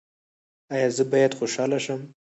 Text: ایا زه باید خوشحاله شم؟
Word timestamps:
ایا 0.73 0.89
زه 0.95 1.03
باید 1.11 1.37
خوشحاله 1.39 1.79
شم؟ 1.85 2.01